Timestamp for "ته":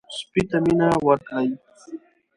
0.49-0.57